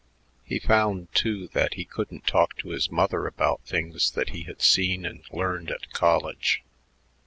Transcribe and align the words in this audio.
He 0.43 0.57
found, 0.57 1.13
too, 1.13 1.47
that 1.49 1.75
he 1.75 1.85
couldn't 1.85 2.25
talk 2.25 2.57
to 2.57 2.69
his 2.69 2.89
mother 2.89 3.27
about 3.27 3.61
things 3.67 4.09
that 4.13 4.29
he 4.29 4.45
had 4.45 4.59
seen 4.59 5.05
and 5.05 5.23
learned 5.31 5.69
at 5.69 5.91
college. 5.91 6.63